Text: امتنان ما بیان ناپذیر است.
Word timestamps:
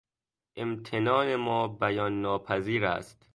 امتنان 0.61 1.35
ما 1.35 1.67
بیان 1.67 2.21
ناپذیر 2.21 2.85
است. 2.85 3.25